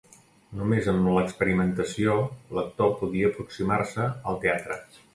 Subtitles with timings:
[0.61, 2.17] Només amb l’experimentació
[2.59, 4.85] l’actor podia aproximar-se al teatre.